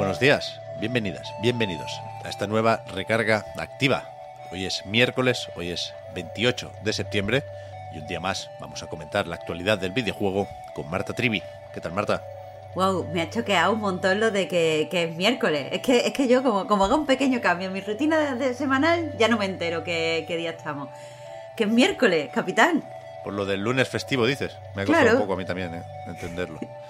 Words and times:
Buenos 0.00 0.18
días, 0.18 0.58
bienvenidas, 0.80 1.30
bienvenidos 1.42 2.00
a 2.24 2.30
esta 2.30 2.46
nueva 2.46 2.82
recarga 2.94 3.44
activa. 3.58 4.08
Hoy 4.50 4.64
es 4.64 4.86
miércoles, 4.86 5.48
hoy 5.56 5.70
es 5.70 5.92
28 6.14 6.72
de 6.82 6.92
septiembre 6.94 7.44
y 7.94 7.98
un 7.98 8.06
día 8.06 8.18
más 8.18 8.48
vamos 8.60 8.82
a 8.82 8.86
comentar 8.86 9.26
la 9.26 9.34
actualidad 9.36 9.76
del 9.76 9.92
videojuego 9.92 10.48
con 10.74 10.88
Marta 10.88 11.12
Trivi. 11.12 11.42
¿Qué 11.74 11.82
tal, 11.82 11.92
Marta? 11.92 12.22
Wow, 12.74 13.08
me 13.12 13.20
ha 13.20 13.28
choqueado 13.28 13.74
un 13.74 13.80
montón 13.80 14.20
lo 14.20 14.30
de 14.30 14.48
que, 14.48 14.88
que 14.90 15.04
es 15.04 15.14
miércoles. 15.16 15.68
Es 15.70 15.82
que, 15.82 15.98
es 15.98 16.14
que 16.14 16.26
yo, 16.26 16.42
como, 16.42 16.66
como 16.66 16.86
hago 16.86 16.96
un 16.96 17.04
pequeño 17.04 17.42
cambio 17.42 17.66
en 17.66 17.74
mi 17.74 17.82
rutina 17.82 18.18
de, 18.18 18.46
de 18.46 18.54
semanal, 18.54 19.12
ya 19.18 19.28
no 19.28 19.36
me 19.36 19.44
entero 19.44 19.84
qué, 19.84 20.24
qué 20.26 20.38
día 20.38 20.52
estamos. 20.52 20.88
Que 21.56 21.64
es 21.64 21.70
miércoles, 21.70 22.30
capitán. 22.32 22.82
Por 23.22 23.34
lo 23.34 23.44
del 23.44 23.60
lunes 23.60 23.86
festivo, 23.86 24.24
dices. 24.24 24.56
Me 24.74 24.82
ha 24.82 24.86
costado 24.86 25.02
Claro. 25.04 25.16
un 25.18 25.22
poco 25.24 25.34
a 25.34 25.36
mí 25.36 25.44
también 25.44 25.74
¿eh? 25.74 25.82
entenderlo. 26.06 26.58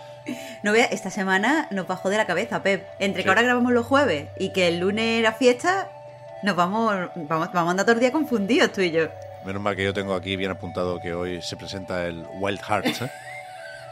No 0.62 0.73
vea, 0.73 0.87
esta 0.87 1.10
semana 1.10 1.66
nos 1.70 1.87
bajó 1.87 2.10
de 2.10 2.16
la 2.19 2.26
cabeza, 2.26 2.62
Pep. 2.62 2.87
Entre 2.98 3.23
Sí. 3.23 3.24
que 3.24 3.29
ahora 3.30 3.43
grabamos 3.43 3.73
los 3.73 3.87
jueves 3.87 4.29
y 4.38 4.51
que 4.51 4.68
el 4.68 4.79
lunes 4.80 5.18
era 5.21 5.32
fiesta, 5.32 5.88
nos 6.43 6.54
vamos, 6.57 6.95
vamos, 7.15 7.51
vamos 7.52 7.68
a 7.68 7.71
andar 7.71 7.87
todo 7.87 7.95
el 7.95 8.01
día 8.01 8.12
confundidos 8.12 8.73
tú 8.73 8.80
y 8.82 8.90
yo. 8.90 9.09
Menos 9.45 9.62
mal 9.62 9.74
que 9.74 9.85
yo 9.85 9.95
tengo 9.95 10.15
aquí 10.15 10.37
bien 10.37 10.51
apuntado 10.51 11.01
que 11.01 11.15
hoy 11.15 11.40
se 11.40 11.57
presenta 11.57 12.07
el 12.07 12.26
Wild 12.40 12.60
Hearts. 12.60 13.01
¿eh? 13.02 13.10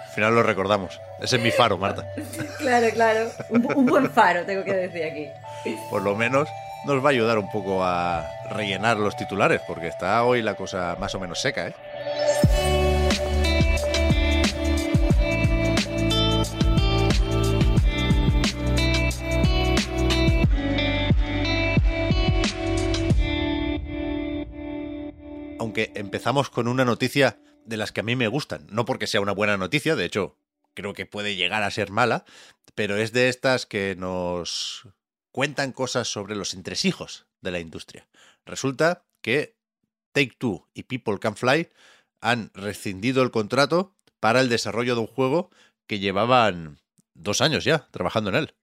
Al 0.06 0.10
final 0.14 0.34
lo 0.34 0.42
recordamos. 0.42 1.00
Ese 1.22 1.36
es 1.36 1.42
mi 1.42 1.50
faro, 1.50 1.78
Marta. 1.78 2.04
Claro, 2.58 2.88
claro. 2.92 3.30
Un, 3.50 3.66
un 3.74 3.86
buen 3.86 4.10
faro, 4.10 4.44
tengo 4.44 4.62
que 4.64 4.74
decir 4.74 5.04
aquí. 5.04 5.28
Por 5.90 6.02
lo 6.02 6.14
menos 6.16 6.48
nos 6.84 7.02
va 7.02 7.08
a 7.08 7.12
ayudar 7.12 7.38
un 7.38 7.50
poco 7.50 7.82
a 7.84 8.26
rellenar 8.50 8.96
los 8.98 9.16
titulares, 9.16 9.60
porque 9.66 9.88
está 9.88 10.22
hoy 10.24 10.42
la 10.42 10.54
cosa 10.54 10.96
más 10.98 11.14
o 11.14 11.20
menos 11.20 11.40
seca, 11.40 11.68
¿eh? 11.68 11.74
Empezamos 25.94 26.50
con 26.50 26.68
una 26.68 26.84
noticia 26.84 27.38
de 27.64 27.76
las 27.76 27.92
que 27.92 28.00
a 28.00 28.04
mí 28.04 28.16
me 28.16 28.28
gustan, 28.28 28.66
no 28.70 28.84
porque 28.84 29.06
sea 29.06 29.20
una 29.20 29.32
buena 29.32 29.56
noticia, 29.56 29.96
de 29.96 30.04
hecho 30.04 30.36
creo 30.74 30.94
que 30.94 31.06
puede 31.06 31.36
llegar 31.36 31.62
a 31.62 31.70
ser 31.70 31.90
mala, 31.90 32.24
pero 32.74 32.96
es 32.96 33.12
de 33.12 33.28
estas 33.28 33.66
que 33.66 33.96
nos 33.96 34.88
cuentan 35.32 35.72
cosas 35.72 36.08
sobre 36.08 36.36
los 36.36 36.54
entresijos 36.54 37.26
de 37.40 37.50
la 37.50 37.60
industria. 37.60 38.08
Resulta 38.46 39.04
que 39.20 39.56
Take 40.12 40.36
Two 40.38 40.68
y 40.74 40.84
People 40.84 41.18
Can 41.18 41.36
Fly 41.36 41.68
han 42.20 42.50
rescindido 42.54 43.22
el 43.22 43.30
contrato 43.30 43.94
para 44.20 44.40
el 44.40 44.48
desarrollo 44.48 44.94
de 44.94 45.02
un 45.02 45.06
juego 45.06 45.50
que 45.86 45.98
llevaban 45.98 46.80
dos 47.14 47.40
años 47.40 47.64
ya 47.64 47.88
trabajando 47.90 48.30
en 48.30 48.36
él. 48.36 48.54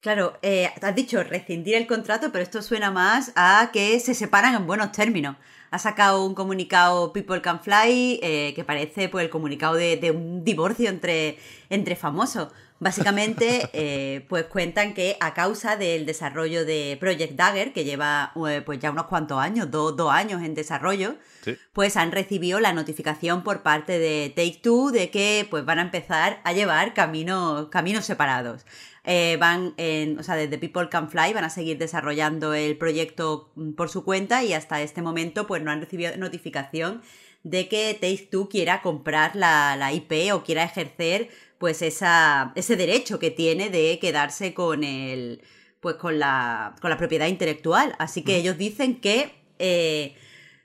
Claro, 0.00 0.38
eh, 0.42 0.70
has 0.80 0.94
dicho 0.94 1.22
rescindir 1.24 1.74
el 1.74 1.86
contrato, 1.88 2.30
pero 2.30 2.42
esto 2.44 2.62
suena 2.62 2.90
más 2.92 3.32
a 3.34 3.70
que 3.72 3.98
se 3.98 4.14
separan 4.14 4.54
en 4.54 4.66
buenos 4.66 4.92
términos. 4.92 5.36
Ha 5.70 5.78
sacado 5.78 6.24
un 6.24 6.34
comunicado 6.34 7.12
People 7.12 7.42
Can 7.42 7.60
Fly 7.60 8.20
eh, 8.22 8.52
que 8.54 8.64
parece 8.64 9.08
pues, 9.08 9.24
el 9.24 9.30
comunicado 9.30 9.74
de, 9.74 9.96
de 9.96 10.12
un 10.12 10.44
divorcio 10.44 10.88
entre, 10.88 11.38
entre 11.68 11.96
famosos. 11.96 12.48
Básicamente, 12.80 13.68
eh, 13.72 14.24
pues 14.28 14.44
cuentan 14.44 14.94
que 14.94 15.16
a 15.18 15.34
causa 15.34 15.76
del 15.76 16.06
desarrollo 16.06 16.64
de 16.64 16.96
Project 17.00 17.32
Dagger, 17.34 17.72
que 17.72 17.84
lleva 17.84 18.32
eh, 18.48 18.62
pues 18.64 18.78
ya 18.78 18.92
unos 18.92 19.06
cuantos 19.06 19.40
años, 19.40 19.68
dos, 19.68 19.96
dos 19.96 20.12
años 20.12 20.42
en 20.42 20.54
desarrollo, 20.54 21.16
Sí. 21.44 21.56
pues 21.72 21.96
han 21.96 22.12
recibido 22.12 22.60
la 22.60 22.72
notificación 22.72 23.42
por 23.42 23.62
parte 23.62 23.98
de 23.98 24.32
Take 24.34 24.60
Two 24.62 24.90
de 24.90 25.10
que 25.10 25.46
pues 25.50 25.64
van 25.64 25.78
a 25.78 25.82
empezar 25.82 26.40
a 26.44 26.52
llevar 26.52 26.94
caminos, 26.94 27.68
caminos 27.68 28.04
separados. 28.04 28.64
Eh, 29.10 29.38
van 29.38 29.72
en, 29.78 30.18
o 30.18 30.22
sea, 30.22 30.36
desde 30.36 30.58
People 30.58 30.90
Can 30.90 31.08
Fly 31.08 31.32
van 31.32 31.44
a 31.44 31.48
seguir 31.48 31.78
desarrollando 31.78 32.52
el 32.52 32.76
proyecto 32.76 33.50
mm, 33.54 33.72
por 33.72 33.88
su 33.88 34.04
cuenta 34.04 34.44
y 34.44 34.52
hasta 34.52 34.82
este 34.82 35.00
momento 35.00 35.46
pues 35.46 35.62
no 35.62 35.70
han 35.70 35.80
recibido 35.80 36.14
notificación 36.18 37.00
de 37.42 37.68
que 37.68 37.94
Take 37.94 38.28
Two 38.30 38.50
quiera 38.50 38.82
comprar 38.82 39.34
la, 39.34 39.76
la 39.76 39.94
IP 39.94 40.34
o 40.34 40.44
quiera 40.44 40.62
ejercer 40.62 41.30
pues 41.56 41.80
esa, 41.80 42.52
ese 42.54 42.76
derecho 42.76 43.18
que 43.18 43.30
tiene 43.30 43.70
de 43.70 43.98
quedarse 43.98 44.52
con 44.52 44.84
el 44.84 45.40
pues 45.80 45.94
con 45.94 46.18
la, 46.18 46.76
con 46.82 46.90
la 46.90 46.98
propiedad 46.98 47.28
intelectual. 47.28 47.94
Así 47.98 48.22
que 48.22 48.36
ellos 48.36 48.58
dicen 48.58 49.00
que 49.00 49.32
eh, 49.58 50.16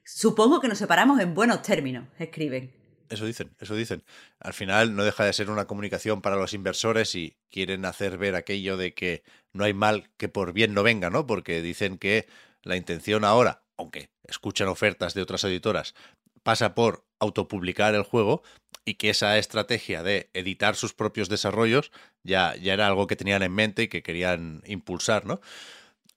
supongo 0.04 0.60
que 0.60 0.68
nos 0.68 0.80
separamos 0.80 1.22
en 1.22 1.34
buenos 1.34 1.62
términos, 1.62 2.10
escriben. 2.20 2.83
Eso 3.14 3.26
dicen, 3.26 3.56
eso 3.60 3.76
dicen. 3.76 4.04
Al 4.40 4.54
final 4.54 4.96
no 4.96 5.04
deja 5.04 5.24
de 5.24 5.34
ser 5.34 5.52
una 5.52 5.68
comunicación 5.68 6.22
para 6.22 6.36
los 6.36 6.54
inversores 6.54 7.14
y 7.14 7.38
quieren 7.52 7.86
hacer 7.86 8.18
ver 8.18 8.36
aquello 8.36 8.76
de 8.76 8.96
que 8.96 9.24
no 9.52 9.64
hay 9.66 9.74
mal 9.74 10.10
que 10.18 10.30
por 10.30 10.52
bien 10.52 10.74
no 10.74 10.82
venga, 10.82 11.12
¿no? 11.12 11.28
Porque 11.28 11.62
dicen 11.62 12.00
que 12.00 12.28
la 12.64 12.76
intención 12.76 13.24
ahora, 13.24 13.64
aunque 13.78 14.10
escuchan 14.24 14.68
ofertas 14.68 15.14
de 15.14 15.22
otras 15.22 15.44
editoras, 15.44 15.94
pasa 16.42 16.74
por 16.74 17.06
autopublicar 17.20 17.94
el 17.94 18.02
juego 18.02 18.42
y 18.84 18.96
que 18.96 19.12
esa 19.12 19.38
estrategia 19.38 20.02
de 20.02 20.32
editar 20.34 20.76
sus 20.76 20.94
propios 20.94 21.30
desarrollos 21.30 21.92
ya, 22.24 22.56
ya 22.56 22.74
era 22.74 22.88
algo 22.88 23.06
que 23.06 23.16
tenían 23.16 23.44
en 23.44 23.54
mente 23.54 23.84
y 23.84 23.88
que 23.90 24.02
querían 24.02 24.64
impulsar, 24.66 25.26
¿no? 25.26 25.40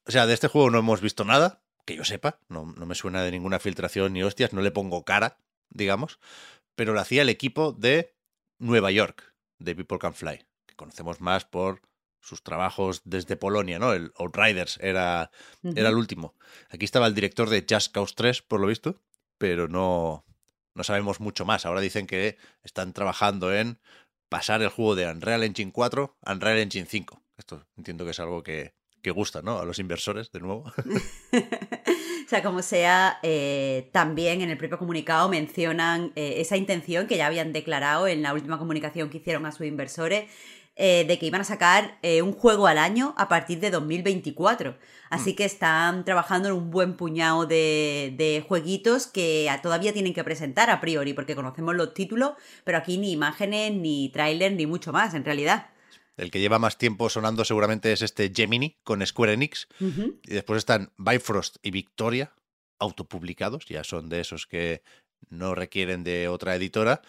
O 0.07 0.11
sea, 0.11 0.27
de 0.27 0.33
este 0.33 0.49
juego 0.49 0.71
no 0.71 0.79
hemos 0.79 1.03
visto 1.03 1.25
nada, 1.25 1.61
que 1.85 1.95
yo 1.95 2.05
sepa, 2.05 2.41
no, 2.49 2.73
no 2.77 2.87
me 2.87 2.95
suena 2.95 3.23
de 3.23 3.33
ninguna 3.33 3.59
filtración 3.59 4.15
ni 4.15 4.23
hostias, 4.23 4.55
no 4.55 4.63
le 4.63 4.71
pongo 4.71 5.05
cara, 5.05 5.39
digamos, 5.71 6.19
pero 6.77 6.93
lo 6.93 7.01
hacía 7.01 7.23
el 7.23 7.29
equipo 7.29 7.73
de 7.73 8.15
Nueva 8.59 8.91
York, 8.93 9.35
de 9.59 9.75
People 9.75 9.99
Can 9.99 10.15
Fly, 10.15 10.47
que 10.67 10.77
conocemos 10.77 11.21
más 11.21 11.45
por 11.45 11.83
sus 12.21 12.43
trabajos 12.43 13.03
desde 13.05 13.37
Polonia, 13.37 13.79
¿no? 13.79 13.93
El 13.93 14.13
Outriders 14.17 14.79
era, 14.81 15.31
era 15.63 15.89
el 15.89 15.95
último. 15.95 16.35
Aquí 16.71 16.85
estaba 16.85 17.07
el 17.07 17.15
director 17.15 17.49
de 17.49 17.65
Just 17.69 17.93
Cause 17.93 18.15
3, 18.17 18.43
por 18.43 18.61
lo 18.61 18.67
visto, 18.67 19.01
pero 19.39 19.69
no, 19.69 20.25
no 20.75 20.85
sabemos 20.85 21.21
mucho 21.21 21.45
más. 21.45 21.67
Ahora 21.67 21.81
dicen 21.81 22.07
que 22.07 22.37
están 22.63 22.93
trabajando 22.93 23.55
en 23.55 23.79
pasar 24.29 24.61
el 24.63 24.69
juego 24.69 24.97
de 24.97 25.07
Unreal 25.07 25.45
Engine 25.45 25.73
4 25.73 26.17
a 26.23 26.33
Unreal 26.33 26.59
Engine 26.59 26.87
5. 26.87 27.23
Esto 27.37 27.67
entiendo 27.77 28.05
que 28.05 28.11
es 28.11 28.21
algo 28.21 28.43
que, 28.43 28.75
que 29.03 29.13
gusta, 29.13 29.41
¿no? 29.43 29.61
A 29.61 29.65
los 29.65 29.79
inversores, 29.79 30.33
de 30.33 30.41
nuevo. 30.41 30.73
O 32.27 32.29
sea, 32.29 32.43
como 32.43 32.61
sea, 32.61 33.21
eh, 33.23 33.89
también 33.93 34.41
en 34.41 34.51
el 34.51 34.59
propio 34.59 34.79
comunicado 34.79 35.29
mencionan 35.29 36.11
eh, 36.17 36.35
esa 36.39 36.57
intención 36.57 37.07
que 37.07 37.17
ya 37.17 37.29
habían 37.29 37.53
declarado 37.53 38.09
en 38.09 38.21
la 38.21 38.35
última 38.35 38.59
comunicación 38.59 39.11
que 39.11 39.19
hicieron 39.19 39.47
a 39.47 39.53
sus 39.53 39.65
inversores 39.65 40.25
eh, 40.75 41.05
de 41.07 41.21
que 41.21 41.27
iban 41.27 41.41
a 41.41 41.45
sacar 41.45 41.99
eh, 42.03 42.23
un 42.23 42.33
juego 42.33 42.67
al 42.67 42.79
año 42.79 43.15
a 43.17 43.29
partir 43.29 43.61
de 43.61 43.71
2024. 43.71 44.77
Así 45.09 45.37
que 45.37 45.45
están 45.45 46.05
trabajando 46.05 46.49
en 46.49 46.55
un 46.55 46.73
buen 46.73 46.97
puñado 46.97 47.47
de, 47.47 48.13
de 48.19 48.45
jueguitos 48.47 49.07
que 49.07 49.49
todavía 49.63 49.93
tienen 49.93 50.13
que 50.13 50.25
presentar 50.25 50.69
a 50.69 50.81
priori, 50.81 51.15
porque 51.15 51.37
conocemos 51.37 51.77
los 51.77 51.95
títulos, 51.95 52.33
pero 52.65 52.77
aquí 52.77 52.99
ni 52.99 53.13
imágenes, 53.13 53.73
ni 53.73 54.09
tráiler, 54.09 54.53
ni 54.53 54.67
mucho 54.67 54.93
más, 54.93 55.15
en 55.15 55.25
realidad. 55.25 55.69
El 56.17 56.31
que 56.31 56.41
lleva 56.41 56.59
más 56.59 56.79
tiempo 56.79 57.11
sonando 57.11 57.45
seguramente 57.45 57.93
es 57.93 58.03
este 58.03 58.33
Gemini 58.35 58.79
con 58.85 59.07
Square 59.07 59.35
Enix. 59.35 59.69
Y 59.81 60.33
después 60.33 60.59
están 60.59 60.93
Bifrost 60.97 61.57
y 61.63 61.71
Victoria, 61.71 62.33
autopublicados, 62.79 63.67
ya 63.67 63.85
son 63.85 64.09
de 64.09 64.21
esos 64.21 64.47
que 64.47 64.83
no 65.29 65.55
requieren 65.55 66.05
de 66.05 66.29
otra 66.29 66.55
editora. 66.55 67.03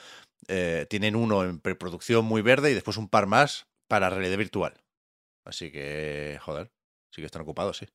Eh, 0.48 0.86
tienen 0.89 1.15
uno 1.15 1.44
en 1.44 1.59
preproducción 1.59 2.25
muy 2.25 2.42
verde 2.42 2.71
y 2.71 2.74
después 2.74 2.98
un 2.98 3.09
par 3.09 3.27
más 3.27 3.68
para 3.88 4.09
realidad 4.09 4.38
virtual. 4.38 4.83
Así 5.45 5.71
que, 5.71 6.38
joder, 6.42 6.71
sí 7.10 7.21
que 7.21 7.25
están 7.25 7.42
ocupados, 7.42 7.77
sí. 7.77 7.88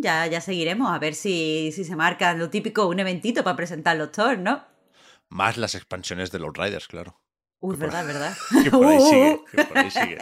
Ya, 0.00 0.26
ya 0.26 0.40
seguiremos 0.40 0.90
a 0.90 0.98
ver 0.98 1.14
si, 1.14 1.72
si 1.72 1.84
se 1.84 1.94
marca 1.94 2.32
lo 2.32 2.48
típico, 2.48 2.86
un 2.86 3.00
eventito 3.00 3.44
para 3.44 3.56
presentar 3.56 3.98
los 3.98 4.12
tours, 4.12 4.38
¿no? 4.38 4.64
Más 5.28 5.58
las 5.58 5.74
expansiones 5.74 6.30
de 6.30 6.38
los 6.38 6.54
Riders, 6.54 6.88
claro. 6.88 7.20
Uy, 7.60 7.76
por- 7.76 7.78
verdad, 7.86 8.06
verdad. 8.06 8.36
Que 8.64 8.70
por 8.70 8.86
ahí 8.86 9.00
sigue, 9.00 9.40
que 9.52 9.64
por 9.64 9.78
ahí 9.78 9.90
sigue. 9.90 10.18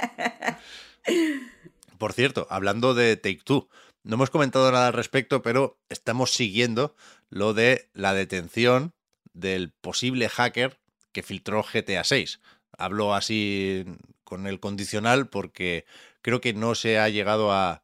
Por 1.98 2.12
cierto, 2.12 2.46
hablando 2.50 2.94
de 2.94 3.16
Take 3.16 3.40
Two, 3.44 3.68
no 4.02 4.14
hemos 4.14 4.30
comentado 4.30 4.70
nada 4.70 4.88
al 4.88 4.92
respecto, 4.92 5.42
pero 5.42 5.78
estamos 5.88 6.32
siguiendo 6.32 6.94
lo 7.30 7.54
de 7.54 7.88
la 7.92 8.14
detención 8.14 8.92
del 9.32 9.70
posible 9.80 10.28
hacker 10.28 10.78
que 11.12 11.22
filtró 11.22 11.62
GTA 11.62 12.04
6. 12.04 12.40
hablo 12.78 13.14
así 13.14 13.84
con 14.24 14.46
el 14.46 14.60
condicional 14.60 15.28
porque 15.28 15.86
creo 16.22 16.40
que 16.40 16.52
no 16.52 16.74
se 16.74 16.98
ha 16.98 17.08
llegado 17.08 17.52
a 17.52 17.82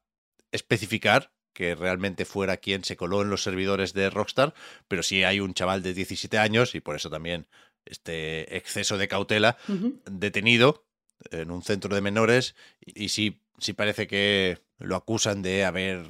especificar 0.51 1.33
que 1.55 1.75
realmente 1.75 2.25
fuera 2.25 2.57
quien 2.57 2.85
se 2.85 2.97
coló 2.97 3.23
en 3.23 3.31
los 3.31 3.43
servidores 3.43 3.93
de 3.95 4.11
Rockstar, 4.11 4.55
pero 4.89 5.03
sí 5.03 5.23
hay 5.25 5.41
un 5.41 5.55
chaval 5.55 5.83
de 5.83 5.95
17 5.95 6.39
años 6.39 6.75
y 6.75 6.81
por 6.81 6.97
eso 6.97 7.11
también 7.11 7.47
este 7.85 8.57
exceso 8.57 8.99
de 8.99 9.09
cautela 9.09 9.57
detenido 10.11 10.85
en 11.31 11.51
un 11.51 11.63
centro 11.63 11.95
de 11.95 12.01
menores 12.01 12.55
y, 12.81 13.09
sí, 13.09 13.41
sí 13.59 13.73
parece 13.73 14.07
que 14.07 14.59
lo 14.79 14.97
acusan 14.97 15.43
de 15.43 15.65
haber 15.65 16.07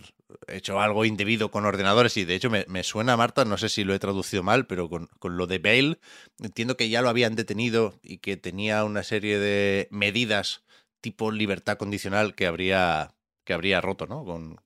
hecho 0.48 0.80
algo 0.80 1.04
indebido 1.04 1.50
con 1.50 1.66
ordenadores 1.66 2.16
y 2.16 2.24
de 2.24 2.34
hecho 2.34 2.50
me, 2.50 2.82
suena, 2.82 3.16
Marta, 3.16 3.44
no 3.44 3.58
sé 3.58 3.69
si 3.69 3.84
lo 3.84 3.94
he 3.94 3.98
traducido 3.98 4.42
mal, 4.42 4.66
pero 4.66 4.88
con, 4.88 5.08
con, 5.19 5.36
lo 5.36 5.46
de 5.46 5.58
Bale 5.58 5.98
entiendo 6.38 6.76
que 6.76 6.88
ya 6.88 7.02
lo 7.02 7.10
habían 7.10 7.36
detenido 7.36 7.94
y 8.02 8.18
que 8.18 8.36
tenía 8.36 8.84
una 8.84 9.02
serie 9.02 9.38
de 9.38 9.88
medidas 9.90 10.62
tipo 11.02 11.30
libertad 11.30 11.76
condicional 11.76 12.34
que 12.34 12.46
habría, 12.46 13.14
que 13.44 13.52
habría 13.52 13.80
roto, 13.80 14.06
¿no? 14.06 14.25
Con, 14.25 14.60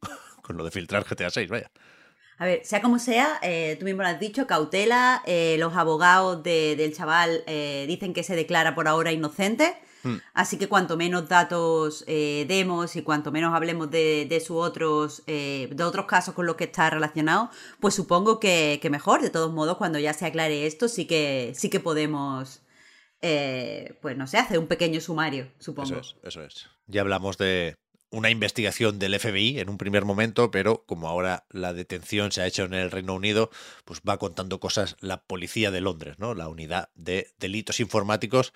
con 0.42 0.56
lo 0.56 0.64
de 0.64 0.70
filtrar 0.70 1.04
GTA 1.04 1.30
6, 1.30 1.50
vaya. 1.50 1.70
A 2.40 2.46
ver, 2.46 2.64
sea 2.64 2.80
como 2.80 2.98
sea, 2.98 3.38
eh, 3.42 3.76
tú 3.78 3.84
mismo 3.84 4.00
lo 4.00 4.08
has 4.08 4.18
dicho, 4.18 4.46
cautela, 4.46 5.22
eh, 5.26 5.56
los 5.58 5.76
abogados 5.76 6.42
del 6.42 6.94
chaval 6.94 7.44
eh, 7.46 7.84
dicen 7.86 8.14
que 8.14 8.22
se 8.22 8.34
declara 8.34 8.74
por 8.74 8.88
ahora 8.88 9.12
inocente, 9.12 9.76
hmm. 10.04 10.14
así 10.32 10.56
que 10.56 10.66
cuanto 10.66 10.96
menos 10.96 11.28
datos 11.28 12.02
demos 12.06 12.96
y 12.96 13.02
cuanto 13.02 13.30
menos 13.30 13.52
hablemos 13.52 13.90
de, 13.90 14.24
de 14.26 14.40
sus 14.40 14.56
otros, 14.56 15.22
de 15.26 15.84
otros 15.84 16.06
casos 16.06 16.34
con 16.34 16.46
los 16.46 16.56
que 16.56 16.64
está 16.64 16.88
relacionado, 16.88 17.50
pues 17.78 17.92
supongo 17.92 18.40
que, 18.40 18.80
mejor. 18.90 19.20
De 19.20 19.28
todos 19.28 19.52
modos, 19.52 19.76
cuando 19.76 19.98
ya 19.98 20.14
se 20.14 20.24
aclare 20.24 20.66
esto, 20.66 20.88
sí 20.88 21.06
que, 21.06 21.52
sí 21.54 21.68
que 21.68 21.78
podemos, 21.78 22.62
pues 23.20 24.16
no 24.16 24.26
sé, 24.26 24.38
hacer 24.38 24.58
un 24.58 24.66
pequeño 24.66 25.02
sumario, 25.02 25.52
supongo. 25.58 25.90
Eso 25.90 26.00
es, 26.00 26.16
eso 26.22 26.42
es. 26.42 26.70
Ya 26.86 27.02
hablamos 27.02 27.36
de, 27.36 27.76
una 28.10 28.30
investigación 28.30 28.98
del 28.98 29.18
FBI 29.18 29.60
en 29.60 29.68
un 29.68 29.78
primer 29.78 30.04
momento, 30.04 30.50
pero 30.50 30.84
como 30.86 31.08
ahora 31.08 31.46
la 31.50 31.72
detención 31.72 32.32
se 32.32 32.42
ha 32.42 32.46
hecho 32.46 32.64
en 32.64 32.74
el 32.74 32.90
Reino 32.90 33.14
Unido, 33.14 33.50
pues 33.84 34.00
va 34.06 34.18
contando 34.18 34.60
cosas 34.60 34.96
la 35.00 35.22
policía 35.22 35.70
de 35.70 35.80
Londres, 35.80 36.18
¿no? 36.18 36.34
La 36.34 36.48
unidad 36.48 36.90
de 36.94 37.32
delitos 37.38 37.80
informáticos 37.80 38.52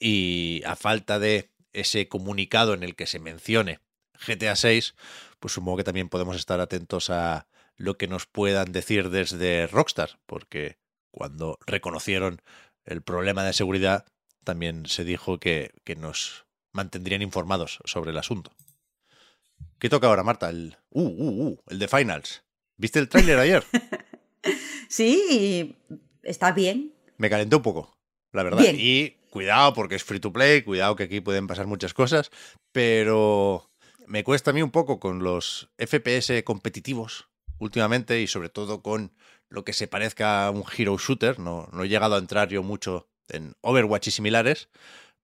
y 0.00 0.62
a 0.66 0.76
falta 0.76 1.18
de 1.18 1.50
ese 1.72 2.08
comunicado 2.08 2.74
en 2.74 2.82
el 2.82 2.96
que 2.96 3.06
se 3.06 3.18
mencione 3.18 3.80
GTA 4.26 4.56
6, 4.56 4.94
pues 5.38 5.52
supongo 5.52 5.78
que 5.78 5.84
también 5.84 6.08
podemos 6.08 6.36
estar 6.36 6.60
atentos 6.60 7.10
a 7.10 7.46
lo 7.76 7.96
que 7.98 8.08
nos 8.08 8.26
puedan 8.26 8.72
decir 8.72 9.10
desde 9.10 9.66
Rockstar, 9.66 10.18
porque 10.26 10.78
cuando 11.10 11.58
reconocieron 11.66 12.40
el 12.84 13.02
problema 13.02 13.44
de 13.44 13.52
seguridad, 13.52 14.06
también 14.44 14.86
se 14.86 15.04
dijo 15.04 15.38
que, 15.38 15.72
que 15.84 15.96
nos 15.96 16.46
mantendrían 16.72 17.22
informados 17.22 17.78
sobre 17.84 18.10
el 18.10 18.18
asunto. 18.18 18.52
¿Qué 19.78 19.90
toca 19.90 20.06
ahora, 20.06 20.22
Marta? 20.22 20.48
El, 20.48 20.76
uh, 20.90 21.02
uh, 21.02 21.48
uh, 21.48 21.58
el 21.68 21.78
de 21.78 21.88
Finals. 21.88 22.42
¿Viste 22.78 22.98
el 22.98 23.08
tráiler 23.08 23.38
ayer? 23.38 23.64
sí, 24.88 25.76
está 26.22 26.52
bien. 26.52 26.94
Me 27.18 27.28
calentó 27.28 27.58
un 27.58 27.62
poco, 27.62 27.92
la 28.32 28.42
verdad. 28.42 28.64
Y 28.72 29.18
cuidado 29.30 29.74
porque 29.74 29.96
es 29.96 30.04
free 30.04 30.20
to 30.20 30.32
play, 30.32 30.62
cuidado 30.62 30.96
que 30.96 31.04
aquí 31.04 31.20
pueden 31.20 31.46
pasar 31.46 31.66
muchas 31.66 31.92
cosas, 31.92 32.30
pero 32.72 33.70
me 34.06 34.24
cuesta 34.24 34.50
a 34.50 34.54
mí 34.54 34.62
un 34.62 34.70
poco 34.70 34.98
con 34.98 35.22
los 35.22 35.68
FPS 35.78 36.42
competitivos 36.42 37.28
últimamente 37.58 38.20
y 38.20 38.26
sobre 38.26 38.48
todo 38.48 38.82
con 38.82 39.12
lo 39.50 39.64
que 39.64 39.74
se 39.74 39.88
parezca 39.88 40.46
a 40.46 40.50
un 40.50 40.64
hero 40.76 40.96
shooter. 40.96 41.38
No, 41.38 41.68
no 41.72 41.84
he 41.84 41.88
llegado 41.88 42.14
a 42.14 42.18
entrar 42.18 42.48
yo 42.48 42.62
mucho 42.62 43.08
en 43.28 43.54
Overwatch 43.60 44.08
y 44.08 44.10
similares, 44.10 44.70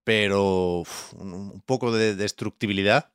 pero 0.05 0.85
un 1.17 1.63
poco 1.65 1.91
de 1.93 2.15
destructibilidad 2.17 3.13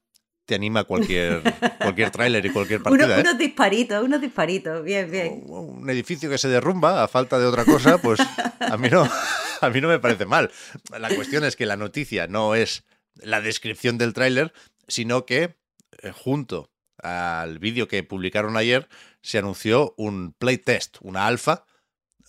te 0.48 0.56
anima 0.56 0.86
cualquier, 0.86 1.44
cualquier 1.78 2.10
tráiler 2.10 2.44
y 2.46 2.50
cualquier 2.50 2.82
partida. 2.82 3.18
¿eh? 3.18 3.22
Unos 3.22 3.38
disparitos, 3.38 4.02
unos 4.02 4.22
disparitos, 4.22 4.84
bien, 4.84 5.12
bien. 5.12 5.44
Un 5.46 5.88
edificio 5.90 6.30
que 6.30 6.38
se 6.38 6.48
derrumba 6.48 7.04
a 7.04 7.08
falta 7.10 7.38
de 7.38 7.46
otra 7.46 7.66
cosa, 7.66 7.98
pues 8.02 8.20
a 8.60 8.78
mí 8.78 8.90
no, 8.90 9.08
a 9.62 9.70
mí 9.70 9.82
no 9.82 9.90
me 9.90 10.00
parece 10.00 10.26
mal. 10.26 10.50
La 10.98 11.14
cuestión 11.14 11.44
es 11.44 11.58
que 11.58 11.66
la 11.66 11.76
noticia 11.76 12.28
no 12.28 12.56
es 12.56 12.86
la 13.16 13.42
descripción 13.42 13.98
del 13.98 14.14
tráiler, 14.14 14.54
sino 14.88 15.26
que 15.26 15.58
eh, 16.02 16.12
junto 16.12 16.72
al 16.98 17.60
vídeo 17.60 17.90
que 17.90 18.02
publicaron 18.04 18.56
ayer 18.56 18.88
se 19.22 19.38
anunció 19.38 19.94
un 19.98 20.32
playtest, 20.32 20.98
una 21.02 21.28
alfa 21.28 21.66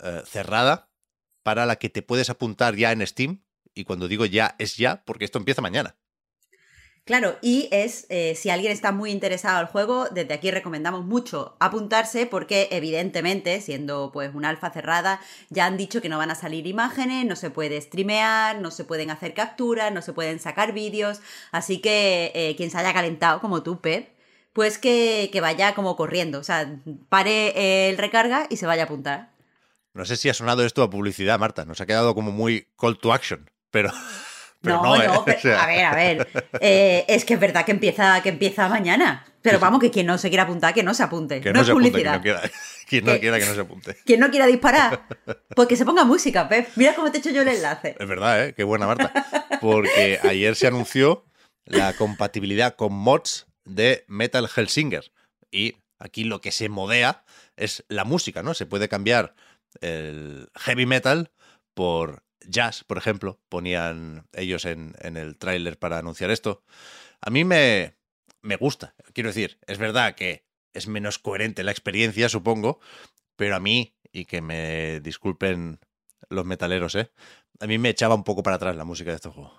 eh, 0.03 0.23
cerrada 0.27 0.91
para 1.45 1.67
la 1.67 1.77
que 1.77 1.89
te 1.89 2.03
puedes 2.03 2.31
apuntar 2.31 2.75
ya 2.75 2.91
en 2.91 3.07
Steam. 3.07 3.45
Y 3.75 3.85
cuando 3.85 4.09
digo 4.09 4.27
ya, 4.27 4.57
es 4.59 4.77
ya, 4.77 5.05
porque 5.05 5.25
esto 5.25 5.39
empieza 5.39 5.63
mañana. 5.63 5.97
Claro, 7.09 7.39
y 7.41 7.71
es, 7.73 8.05
eh, 8.11 8.35
si 8.35 8.51
alguien 8.51 8.71
está 8.71 8.93
muy 8.93 9.11
interesado 9.11 9.57
al 9.57 9.65
juego, 9.65 10.11
desde 10.11 10.35
aquí 10.35 10.51
recomendamos 10.51 11.07
mucho 11.07 11.57
apuntarse 11.59 12.27
porque 12.27 12.69
evidentemente, 12.71 13.63
siendo 13.63 14.11
pues 14.13 14.35
una 14.35 14.51
alfa 14.51 14.69
cerrada, 14.69 15.19
ya 15.49 15.65
han 15.65 15.79
dicho 15.79 16.03
que 16.03 16.11
no 16.11 16.19
van 16.19 16.31
a 16.31 16.35
salir 16.35 16.67
imágenes, 16.67 17.25
no 17.25 17.35
se 17.35 17.49
puede 17.49 17.81
streamear, 17.81 18.61
no 18.61 18.71
se 18.71 18.85
pueden 18.85 19.11
hacer 19.11 19.33
capturas, 19.33 19.91
no 19.91 20.03
se 20.03 20.13
pueden 20.13 20.39
sacar 20.39 20.75
vídeos, 20.75 21.23
así 21.51 21.79
que 21.79 22.31
eh, 22.35 22.57
quien 22.59 22.71
se 22.71 22.77
haya 22.77 22.93
calentado 22.93 23.41
como 23.41 23.63
tú, 23.63 23.81
Pep, 23.81 24.11
pues 24.53 24.77
que, 24.77 25.31
que 25.33 25.41
vaya 25.41 25.75
como 25.75 25.97
corriendo, 25.97 26.41
o 26.41 26.45
sea, 26.45 26.79
pare 27.09 27.89
el 27.89 27.97
recarga 27.97 28.47
y 28.51 28.59
se 28.59 28.67
vaya 28.67 28.83
a 28.83 28.85
apuntar. 28.85 29.33
No 29.95 30.05
sé 30.05 30.19
si 30.19 30.29
ha 30.29 30.35
sonado 30.35 30.63
esto 30.63 30.83
a 30.83 30.91
publicidad, 30.91 31.39
Marta, 31.39 31.65
nos 31.65 31.81
ha 31.81 31.87
quedado 31.87 32.15
como 32.15 32.33
muy 32.33 32.69
call 32.77 32.99
to 32.99 33.15
action, 33.15 33.51
pero... 33.71 33.93
no, 34.63 34.83
no, 34.83 34.97
¿eh? 34.97 35.07
a 35.59 35.67
ver, 35.67 35.85
a 35.85 35.95
ver. 35.95 36.29
Eh, 36.61 37.05
es 37.09 37.25
que 37.25 37.35
es 37.35 37.41
verdad 37.41 37.65
que 37.65 37.73
empieza, 37.73 38.21
que 38.23 38.31
empieza 38.31 38.69
mañana. 38.69 39.25
Pero 39.41 39.61
vamos, 39.61 39.81
que 39.81 39.91
quien 39.91 40.07
no 40.07 40.19
se 40.19 40.29
quiera 40.29 40.43
apuntar, 40.43 40.75
que 40.75 40.83
no 40.83 40.95
se 40.95 41.03
apunte. 41.03 41.41
Que 41.41 41.53
no, 41.53 41.61
es 41.61 41.71
publicidad. 41.71 42.21
quien, 42.89 43.05
no 43.05 43.19
quiera, 43.19 43.39
que 43.39 43.47
no 43.47 43.55
se 43.55 43.61
apunte. 43.61 43.97
Quien 44.05 44.21
no 44.21 44.31
quiera 44.31 44.47
disparar, 44.47 45.07
pues 45.55 45.69
que 45.69 45.77
se 45.77 45.85
ponga 45.85 46.05
música, 46.05 46.49
Pep. 46.49 46.69
Mira 46.77 46.95
cómo 46.95 47.11
te 47.11 47.19
he 47.19 47.21
hecho 47.21 47.31
yo 47.31 47.43
el 47.43 47.49
enlace. 47.49 47.97
Es 47.99 48.09
verdad, 48.09 48.47
¿eh? 48.47 48.55
Qué 48.55 48.65
buena, 48.65 48.87
Marta. 48.87 49.13
Porque 49.61 50.19
ayer 50.23 50.57
se 50.57 50.67
anunció 50.67 51.25
la 51.65 51.93
compatibilidad 51.93 52.75
con 52.75 52.93
mods 52.93 53.47
de 53.65 54.05
Metal 54.09 54.49
Hellsinger. 54.55 55.13
Y 55.51 55.77
aquí 55.99 56.25
lo 56.25 56.41
que 56.41 56.51
se 56.51 56.69
modea 56.69 57.25
es 57.57 57.85
la 57.89 58.05
música, 58.05 58.43
¿no? 58.43 58.55
Se 58.55 58.67
puede 58.67 58.89
cambiar 58.89 59.35
el 59.81 60.49
heavy 60.57 60.87
metal 60.87 61.31
por 61.75 62.25
jazz, 62.47 62.85
por 62.85 62.99
ejemplo, 62.99 63.41
ponían 63.49 64.27
ellos 64.33 64.65
en, 64.65 64.95
el 65.01 65.37
tráiler 65.37 65.79
para 65.79 65.99
anunciar 65.99 66.31
esto. 66.31 66.63
A 67.21 67.31
mí 67.31 67.45
me, 67.45 67.97
me 68.43 68.57
gusta, 68.57 68.95
quiero 69.13 69.31
decir, 69.31 69.59
es 69.67 69.79
verdad 69.79 70.15
que 70.15 70.47
es 70.73 70.87
menos 70.87 71.19
coherente 71.19 71.65
la 71.65 71.73
experiencia, 71.73 72.29
supongo, 72.29 72.81
pero 73.37 73.57
a 73.57 73.61
mí, 73.61 73.97
y 74.13 74.25
que 74.25 74.41
me 74.41 75.01
disculpen 75.01 75.81
los 76.29 76.45
metaleros, 76.45 76.95
¿eh? 76.95 77.11
A 77.61 77.67
mí 77.67 77.79
me 77.79 77.89
echaba 77.89 78.15
un 78.15 78.25
poco 78.25 78.43
para 78.43 78.57
atrás 78.57 78.77
la 78.77 78.85
música 78.85 79.11
de 79.11 79.17
este 79.17 79.29
juego. 79.31 79.59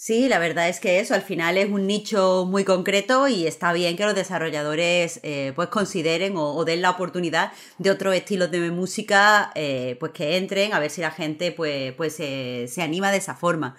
Sí, 0.00 0.28
la 0.28 0.38
verdad 0.38 0.68
es 0.68 0.78
que 0.78 1.00
eso 1.00 1.14
al 1.14 1.22
final 1.22 1.58
es 1.58 1.68
un 1.68 1.88
nicho 1.88 2.46
muy 2.48 2.62
concreto 2.62 3.26
y 3.26 3.48
está 3.48 3.72
bien 3.72 3.96
que 3.96 4.04
los 4.04 4.14
desarrolladores 4.14 5.18
eh, 5.24 5.52
pues 5.56 5.70
consideren 5.70 6.34
o, 6.36 6.64
den 6.64 6.82
la 6.82 6.90
oportunidad 6.90 7.50
de 7.78 7.90
otros 7.90 8.14
estilos 8.14 8.48
de 8.52 8.70
música 8.70 9.50
eh, 9.56 9.96
pues 9.98 10.12
que 10.12 10.36
entren 10.36 10.72
a 10.72 10.78
ver 10.78 10.90
si 10.92 11.00
la 11.00 11.10
gente 11.10 11.50
pues, 11.50 11.94
pues 11.94 12.14
se 12.14 12.80
anima 12.80 13.10
de 13.10 13.18
esa 13.18 13.34
forma. 13.34 13.74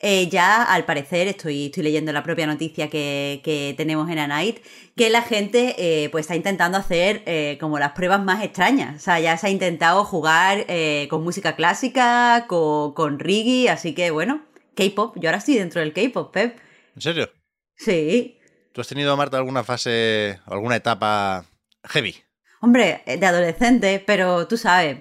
Eh, 0.00 0.28
ya 0.28 0.62
al 0.64 0.84
parecer, 0.84 1.28
estoy, 1.28 1.66
estoy 1.66 1.84
leyendo 1.84 2.12
la 2.12 2.22
propia 2.22 2.46
noticia 2.46 2.90
que, 2.90 3.74
tenemos 3.78 4.10
en 4.10 4.18
Anite, 4.18 4.60
que 4.96 5.08
la 5.08 5.22
gente 5.22 6.08
pues 6.12 6.24
está 6.24 6.36
intentando 6.36 6.76
hacer 6.76 7.24
como 7.58 7.78
las 7.78 7.92
pruebas 7.92 8.22
más 8.22 8.44
extrañas. 8.44 8.96
O 8.96 9.00
sea, 9.00 9.18
ya 9.18 9.38
se 9.38 9.46
ha 9.46 9.50
intentado 9.50 10.04
jugar 10.04 10.66
con 11.08 11.24
música 11.24 11.56
clásica, 11.56 12.44
con, 12.48 12.92
con 12.92 13.18
reggae, 13.18 13.70
así 13.70 13.94
que 13.94 14.10
bueno, 14.10 14.42
K-pop. 14.74 15.16
Yo 15.18 15.28
ahora 15.28 15.38
estoy 15.38 15.54
dentro 15.54 15.80
del 15.80 15.92
K-pop, 15.92 16.32
Pep. 16.32 16.58
¿En 16.94 17.02
serio? 17.02 17.30
Sí. 17.76 18.38
¿Tú 18.72 18.80
has 18.80 18.88
tenido, 18.88 19.16
Marta, 19.16 19.36
alguna 19.36 19.64
fase, 19.64 20.40
alguna 20.46 20.76
etapa 20.76 21.46
heavy? 21.84 22.16
Hombre, 22.60 23.02
eh, 23.06 23.18
de 23.18 23.26
adolescente, 23.26 24.02
pero 24.04 24.48
tú 24.48 24.56
sabes. 24.56 24.98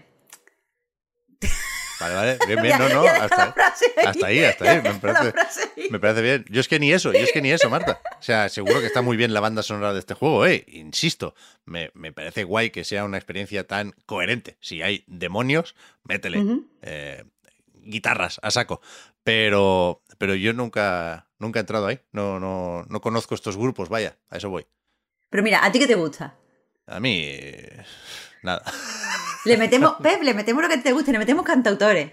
Vale, 1.99 2.15
vale, 2.15 2.37
bien, 2.47 2.61
bien, 2.61 2.77
no, 2.77 2.89
no, 2.89 3.01
hasta, 3.03 3.53
ahí, 4.25 4.43
hasta 4.43 4.69
ahí, 4.69 4.81
me 4.81 4.93
parece, 4.95 5.33
me 5.89 5.99
parece 5.99 6.21
bien. 6.21 6.45
Yo 6.49 6.59
es 6.59 6.67
que 6.67 6.77
ni 6.77 6.91
eso, 6.91 7.13
yo 7.13 7.19
es 7.19 7.31
que 7.31 7.41
ni 7.41 7.51
eso, 7.51 7.69
Marta. 7.69 8.01
O 8.19 8.21
sea, 8.21 8.49
seguro 8.49 8.81
que 8.81 8.87
está 8.87 9.01
muy 9.01 9.15
bien 9.15 9.33
la 9.33 9.39
banda 9.39 9.63
sonora 9.63 9.93
de 9.93 9.99
este 9.99 10.13
juego, 10.13 10.45
eh, 10.45 10.65
insisto, 10.67 11.33
me, 11.63 11.89
parece 12.11 12.43
guay 12.43 12.71
que 12.71 12.83
sea 12.83 13.05
una 13.05 13.17
experiencia 13.17 13.65
tan 13.65 13.95
coherente. 14.05 14.57
Si 14.59 14.81
hay 14.81 15.05
demonios, 15.07 15.75
métele 16.03 16.43
eh, 16.81 17.23
guitarras 17.85 18.39
a 18.43 18.51
saco. 18.51 18.81
Pero, 19.23 20.03
pero 20.17 20.35
yo 20.35 20.53
nunca, 20.53 21.27
nunca 21.39 21.59
he 21.59 21.61
entrado 21.61 21.87
ahí. 21.87 21.99
No, 22.11 22.39
no, 22.39 22.85
no 22.89 23.01
conozco 23.01 23.35
estos 23.35 23.57
grupos, 23.57 23.89
vaya, 23.89 24.17
a 24.29 24.37
eso 24.37 24.49
voy. 24.49 24.65
Pero 25.29 25.43
mira, 25.43 25.65
¿a 25.65 25.71
ti 25.71 25.79
qué 25.79 25.87
te 25.87 25.95
gusta? 25.95 26.37
A 26.85 26.99
mí, 26.99 27.29
nada. 28.43 28.63
Le 29.45 29.57
metemos, 29.57 29.95
Pep, 30.01 30.21
le 30.23 30.33
metemos 30.33 30.63
lo 30.63 30.69
que 30.69 30.77
te 30.77 30.93
guste, 30.93 31.11
le 31.11 31.19
metemos 31.19 31.43
cantautores. 31.45 32.11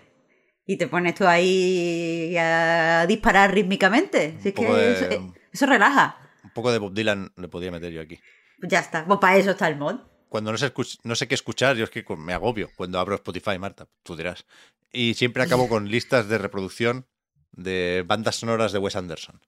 y 0.67 0.77
te 0.77 0.89
pones 0.89 1.15
tú 1.15 1.27
ahí 1.29 2.37
a 2.37 3.07
disparar 3.07 3.55
rítmicamente. 3.55 4.37
es 4.43 4.53
que 4.53 4.93
eso, 4.93 5.05
eh, 5.05 5.33
eso, 5.53 5.67
relaja. 5.67 6.19
Un 6.43 6.51
poco 6.51 6.73
de 6.73 6.79
Bob 6.79 6.93
Dylan 6.93 7.33
le 7.37 7.47
podría 7.47 7.71
meter 7.71 7.93
yo 7.93 8.01
aquí. 8.01 8.19
Pues 8.59 8.73
ya 8.73 8.81
está, 8.81 9.05
pues 9.05 9.21
para 9.21 9.37
eso 9.37 9.53
está 9.53 9.69
el 9.69 9.77
mod. 9.77 10.01
Cuando 10.29 10.51
no 10.51 10.59
sé, 10.59 10.73
no 11.05 11.15
sé 11.15 11.29
qué 11.29 11.35
escuchar, 11.37 11.77
yo 11.77 11.85
es 11.85 11.91
que 11.91 12.05
me 12.17 12.33
agobio 12.33 12.71
cuando 12.77 12.99
abro 12.99 13.15
Spotify, 13.15 13.59
Marta, 13.61 13.87
tú 14.03 14.17
dirás. 14.17 14.45
Y 14.93 15.15
siempre 15.15 15.43
acabo 15.43 15.69
con 15.69 15.91
listas 15.91 16.29
de 16.29 16.39
reproducción 16.39 17.07
de 17.53 18.05
bandas 18.07 18.37
sonoras 18.37 18.73
de 18.73 18.79
Wes 18.79 18.97
Anderson. 18.97 19.41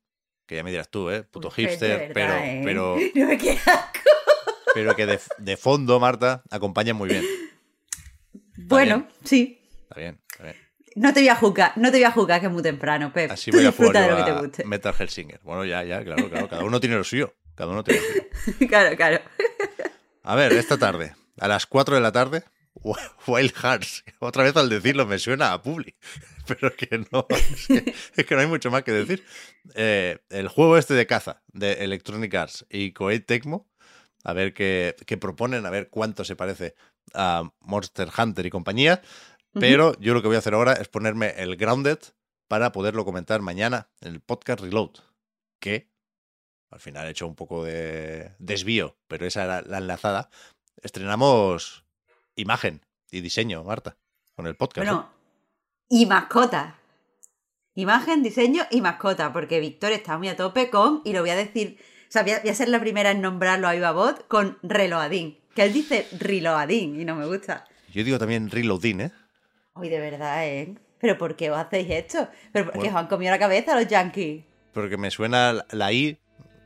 Que 0.46 0.56
ya 0.56 0.64
me 0.64 0.70
dirás 0.70 0.88
tú, 0.88 1.10
¿eh? 1.10 1.22
Puto 1.22 1.50
hipster, 1.50 2.12
pero, 2.12 2.34
¿eh? 2.34 2.62
pero. 2.64 2.96
No 3.14 3.26
me 3.26 3.38
Pero 4.74 4.96
que 4.96 5.06
de, 5.06 5.20
de, 5.38 5.56
fondo, 5.56 6.00
Marta, 6.00 6.42
acompaña 6.50 6.94
muy 6.94 7.08
bien. 7.08 7.24
bueno, 8.56 9.06
sí. 9.24 9.60
Está 9.82 10.00
bien, 10.00 10.20
está 10.30 10.44
bien. 10.44 10.56
No 10.94 11.12
te 11.12 11.20
voy 11.20 11.28
a 11.28 11.36
juzgar, 11.36 11.72
no 11.76 11.90
te 11.90 11.98
voy 11.98 12.04
a 12.04 12.10
juzgar 12.10 12.40
que 12.40 12.46
es 12.46 12.52
muy 12.52 12.62
temprano, 12.62 13.12
Pep. 13.12 13.30
Así 13.30 13.50
voy 13.50 13.64
a 13.64 13.72
jugar 13.72 14.04
de 14.04 14.10
lo 14.10 14.16
que 14.16 14.32
te 14.32 14.38
guste. 14.38 14.64
Metal 14.64 14.94
Hellsinger. 14.98 15.40
Bueno, 15.42 15.64
ya, 15.64 15.84
ya, 15.84 16.04
claro, 16.04 16.28
claro. 16.28 16.48
Cada 16.48 16.64
uno 16.64 16.80
tiene 16.80 16.96
lo 16.96 17.04
suyo. 17.04 17.34
Cada 17.54 17.72
uno 17.72 17.82
tiene 17.84 18.00
lo 18.00 18.42
suyo. 18.42 18.68
claro, 18.68 18.96
claro. 18.96 19.20
A 20.22 20.34
ver, 20.34 20.52
esta 20.52 20.78
tarde, 20.78 21.14
a 21.38 21.48
las 21.48 21.66
4 21.66 21.94
de 21.94 22.00
la 22.00 22.12
tarde, 22.12 22.44
Wild 23.26 23.52
Hearts. 23.52 24.04
Otra 24.18 24.44
vez 24.44 24.56
al 24.56 24.68
decirlo 24.68 25.06
me 25.06 25.18
suena 25.18 25.52
a 25.52 25.62
Publi. 25.62 25.94
Pero 26.46 26.74
que 26.74 27.04
no, 27.10 27.26
es 28.16 28.26
que, 28.26 28.34
no 28.34 28.40
hay 28.40 28.46
mucho 28.46 28.70
más 28.70 28.82
que 28.82 28.92
decir. 28.92 29.24
Eh, 29.74 30.18
el 30.30 30.48
juego 30.48 30.76
este 30.76 30.94
de 30.94 31.06
caza 31.06 31.42
de 31.52 31.84
Electronic 31.84 32.34
Arts 32.34 32.66
y 32.68 32.92
Koei 32.92 33.20
Tecmo, 33.20 33.70
a 34.24 34.32
ver 34.32 34.52
qué, 34.52 34.96
qué 35.06 35.16
proponen, 35.16 35.66
a 35.66 35.70
ver 35.70 35.88
cuánto 35.88 36.24
se 36.24 36.36
parece 36.36 36.74
a 37.14 37.50
Monster 37.60 38.08
Hunter 38.16 38.46
y 38.46 38.50
compañía. 38.50 39.02
Pero 39.54 39.98
yo 40.00 40.14
lo 40.14 40.22
que 40.22 40.28
voy 40.28 40.36
a 40.36 40.38
hacer 40.38 40.54
ahora 40.54 40.72
es 40.72 40.88
ponerme 40.88 41.34
el 41.36 41.56
Grounded 41.56 41.98
para 42.48 42.72
poderlo 42.72 43.04
comentar 43.04 43.42
mañana 43.42 43.90
en 44.00 44.14
el 44.14 44.20
podcast 44.20 44.60
Reload. 44.60 44.92
Que 45.60 45.92
al 46.70 46.80
final 46.80 47.06
he 47.06 47.10
hecho 47.10 47.26
un 47.26 47.34
poco 47.34 47.64
de 47.64 48.34
desvío, 48.38 48.96
pero 49.08 49.26
esa 49.26 49.44
era 49.44 49.62
la 49.62 49.78
enlazada. 49.78 50.30
Estrenamos 50.80 51.81
imagen 52.36 52.80
y 53.10 53.20
diseño, 53.20 53.62
Marta, 53.64 53.96
con 54.34 54.46
el 54.46 54.56
podcast. 54.56 54.86
Bueno, 54.86 55.10
y 55.88 56.06
mascota. 56.06 56.78
Imagen, 57.74 58.22
diseño 58.22 58.64
y 58.70 58.80
mascota, 58.80 59.32
porque 59.32 59.60
Víctor 59.60 59.92
está 59.92 60.18
muy 60.18 60.28
a 60.28 60.36
tope 60.36 60.70
con, 60.70 61.00
y 61.04 61.12
lo 61.12 61.20
voy 61.20 61.30
a 61.30 61.36
decir, 61.36 61.78
o 62.08 62.12
sea, 62.12 62.22
voy 62.22 62.32
a, 62.32 62.54
ser 62.54 62.68
la 62.68 62.80
primera 62.80 63.10
en 63.10 63.22
nombrarlo 63.22 63.66
a 63.68 63.74
Ibabot 63.74 64.26
con 64.28 64.58
Reloadín, 64.62 65.38
que 65.54 65.64
él 65.64 65.72
dice 65.72 66.06
Reloadín 66.18 67.00
y 67.00 67.04
no 67.04 67.14
me 67.14 67.26
gusta. 67.26 67.66
Yo 67.92 68.04
digo 68.04 68.18
también 68.18 68.50
Reloadín, 68.50 69.00
¿eh? 69.00 69.12
Uy, 69.74 69.88
de 69.88 70.00
verdad, 70.00 70.46
¿eh? 70.46 70.74
¿Pero 70.98 71.18
por 71.18 71.34
qué 71.34 71.50
os 71.50 71.58
hacéis 71.58 71.90
esto? 71.90 72.28
¿Pero 72.52 72.70
porque 72.70 72.88
os 72.88 72.94
han 72.94 73.06
comido 73.06 73.30
la 73.30 73.38
cabeza 73.38 73.74
los 73.74 73.88
yankees? 73.88 74.44
Porque 74.72 74.96
me 74.96 75.10
suena 75.10 75.64
la 75.72 75.92
I, 75.92 76.18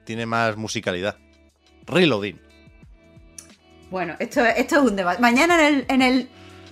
tiene 0.04 0.26
más 0.26 0.56
musicalidad. 0.56 1.16
Reloading. 1.87 2.46
Bueno, 3.90 4.16
esto, 4.19 4.45
esto 4.45 4.76
es 4.76 4.90
un 4.90 4.97
debate. 4.97 5.21
Mañana 5.21 5.69
en 5.69 5.75
el, 5.75 5.87
en 5.88 6.02
el 6.02 6.28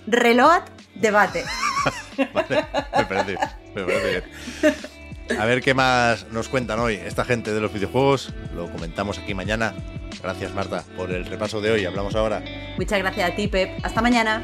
reloj 0.07 0.63
debate. 0.95 1.43
vale, 2.33 2.65
me 2.97 3.05
parece, 3.05 3.37
me 3.73 3.83
parece 3.83 4.09
bien. 4.09 4.75
A 5.39 5.45
ver 5.45 5.61
qué 5.61 5.73
más 5.73 6.27
nos 6.31 6.49
cuentan 6.49 6.79
hoy 6.79 6.95
esta 6.95 7.25
gente 7.25 7.53
de 7.53 7.59
los 7.59 7.73
videojuegos. 7.73 8.33
Lo 8.53 8.71
comentamos 8.71 9.17
aquí 9.17 9.33
mañana. 9.33 9.73
Gracias, 10.21 10.53
Marta, 10.53 10.83
por 10.95 11.11
el 11.11 11.25
repaso 11.25 11.61
de 11.61 11.71
hoy. 11.71 11.85
Hablamos 11.85 12.15
ahora. 12.15 12.43
Muchas 12.77 12.99
gracias 12.99 13.31
a 13.31 13.35
ti, 13.35 13.47
Pep. 13.47 13.79
Hasta 13.83 14.01
mañana. 14.01 14.43